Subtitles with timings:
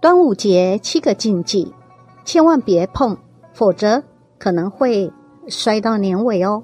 [0.00, 1.74] 端午节七个禁忌，
[2.24, 3.18] 千万别碰，
[3.52, 4.02] 否则
[4.38, 5.12] 可能会
[5.46, 6.62] 摔到年尾哦。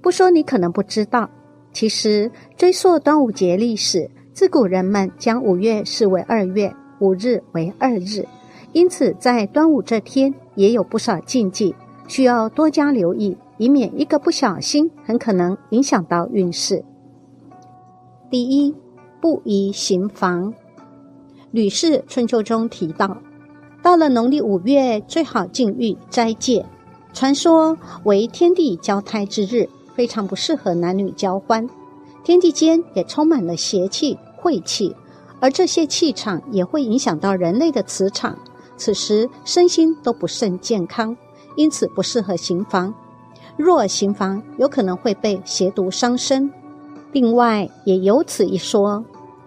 [0.00, 1.28] 不说你可能不知道，
[1.74, 8.26] 其实追溯端午节历史，自古人们将五月视为二月，五日为二日，
[8.72, 11.74] 因此在端午这天也有不少禁忌，
[12.08, 16.82] 需要多加留意，以免一个不小心，很可能影响到运势。
[18.30, 18.74] 第一，
[19.20, 20.50] 不宜行房。
[21.52, 23.16] 《吕氏春秋》中提到，
[23.82, 26.64] 到了农历五月，最好禁欲斋戒，
[27.12, 29.68] 传说为天地交胎之日。
[29.92, 31.68] 非常不适合男女交欢，
[32.24, 34.96] 天地间也充满了邪气、晦气，
[35.40, 38.38] 而这些气场也会影响到人类的磁场，
[38.78, 41.14] 此时身心都不甚健康，
[41.56, 42.94] 因此不适合行房。
[43.58, 46.50] 若行房，有可能会被邪毒伤身。
[47.12, 49.04] 另外，也有此一说，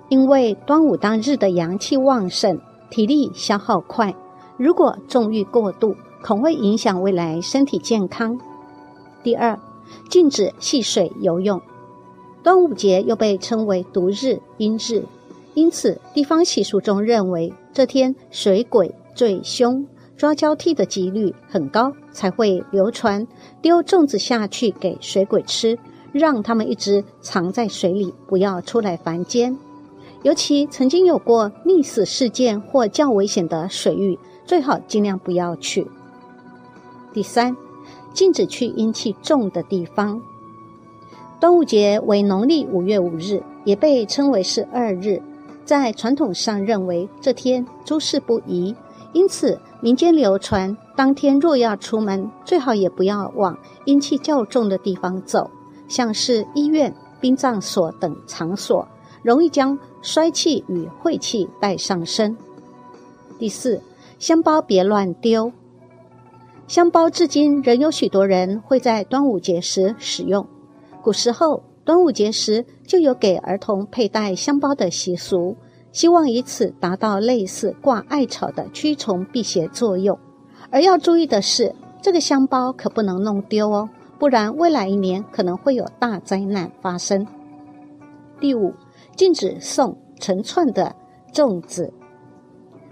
[0.09, 4.15] 因为端午当日的阳气旺盛，体力消耗快，
[4.57, 8.39] 如果纵欲过度，恐会影响未来身体健康。
[9.23, 9.59] 第二。
[10.09, 11.61] 禁止戏水游泳。
[12.41, 15.03] 端午节又被称为毒日、阴日，
[15.53, 19.85] 因此地方习俗中认为这天水鬼最凶，
[20.17, 23.27] 抓交替的几率很高，才会流传
[23.61, 25.77] 丢粽子下去给水鬼吃，
[26.11, 29.55] 让他们一直藏在水里，不要出来凡间。
[30.23, 35.87] 尤其曾经有过溺死事件或较危险的水域，最好尽量不要去。
[37.13, 37.55] 第三。
[38.13, 40.21] 禁止去阴气重的地方。
[41.39, 45.19] 端午节为农历五月五日，也被称为是二日，
[45.65, 48.75] 在传统上认为这天诸事不宜，
[49.13, 55.49] 因此民间流传，当天若要出门，最好也不要往阴气较重的地方走，
[55.87, 58.87] 像是医院、殡葬所等场所，
[59.23, 62.37] 容易将衰气与晦气带上身。
[63.39, 63.81] 第四，
[64.19, 65.51] 香包别乱丢。
[66.67, 70.45] 香包至今仍有许多人会在端午节时使用。
[71.01, 75.57] 古时候，端午节时就有给儿童佩戴香包的习俗，
[75.91, 80.17] 希望以此达到类似挂艾草的驱虫辟邪作用。
[80.71, 87.27] 而要注意的是，这个香包可不能弄丢哦，不然未来一年可能会有大灾难发生。
[88.39, 88.73] 第五，
[89.15, 90.95] 禁止送成串的
[91.33, 91.93] 粽子。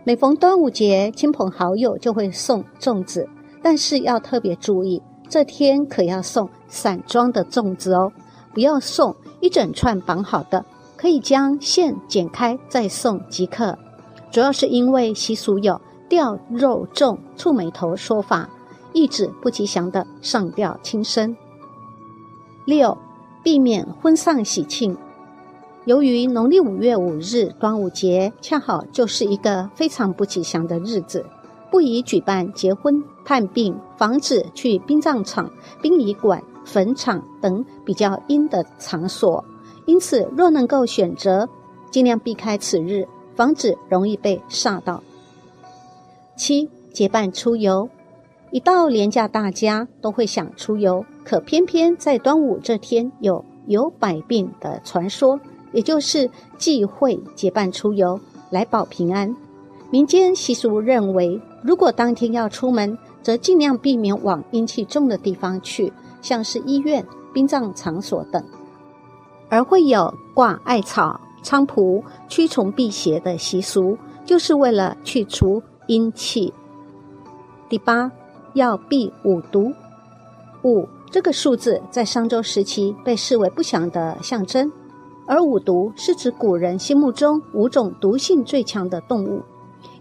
[0.03, 3.27] 每逢端午节，亲朋好友就会送粽子。
[3.63, 8.11] 但是要特别注意，这天可要送散装的粽子哦，
[8.53, 10.65] 不要送一整串绑好的，
[10.97, 13.77] 可以将线剪开再送即可。
[14.31, 15.79] 主要是因为习俗有
[16.09, 18.49] 掉肉粽、触眉头说法，
[18.93, 21.37] 意指不吉祥的上吊轻生。
[22.65, 22.97] 六，
[23.43, 24.97] 避免婚丧喜庆。
[25.85, 31.25] 由于农历五月五日端午节恰好就是一个非常不吉祥的日子。
[31.71, 35.49] 不宜举办结婚、探病、防止去殡葬场、
[35.81, 39.43] 殡仪馆、坟场等比较阴的场所。
[39.85, 41.49] 因此，若能够选择，
[41.89, 45.01] 尽量避开此日，防止容易被煞到。
[46.35, 47.89] 七结伴出游，
[48.51, 55.39] 一到廉价，大家都会想出游，可偏偏在端午这天有有百病的传说，
[55.73, 59.35] 也就是忌讳结伴出游来保平安。
[59.89, 61.41] 民间习俗认为。
[61.63, 68.43] 如果当天要出门，则尽量避免往阴气重的地方去，像是医院、殡葬场所等，
[69.47, 73.95] 而会有挂艾草、菖蒲驱虫辟邪的习俗，
[74.25, 76.51] 就是为了去除阴气。
[77.69, 78.11] 第八，
[78.53, 79.71] 要避五毒。
[80.63, 84.71] 五这个数字在商周时期被视为不祥的象征，
[85.31, 89.41] 而五毒是指古人心目中五种毒性最强的动物，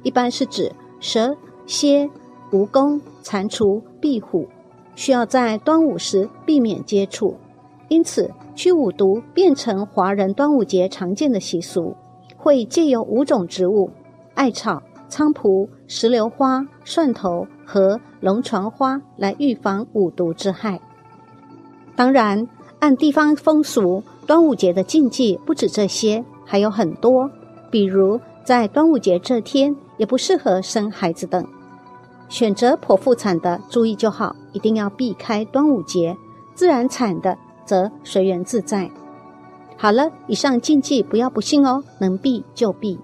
[0.02, 1.36] 一般是指蛇。
[1.66, 2.10] 蝎、
[2.50, 4.48] 蜈蚣、蟾蜍、壁虎，
[4.96, 7.36] 需要在端午时避免接触，
[7.86, 11.94] 因此驱五毒变成华人端午节常见的习俗，
[12.36, 13.88] 会借由五种植物——
[14.34, 20.80] 艾草、菖蒲、石榴花、蒜头和龙船花来预防五毒之害。
[21.94, 22.48] 当然，
[22.80, 27.30] 按地方风俗，端午节的禁忌不止这些，还有很多，
[27.70, 31.44] 比如在端午节这天也不适合生孩子等。
[32.28, 36.14] 选择剖腹产的注意就好，一定要避开端午节；
[36.54, 38.88] 自然产的则随缘自在。
[39.76, 42.98] 好了，以上禁忌不要不信哦，能避就避。